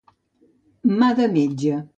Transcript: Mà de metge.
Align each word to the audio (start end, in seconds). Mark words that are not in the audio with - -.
Mà 1.03 1.11
de 1.21 1.31
metge. 1.37 1.83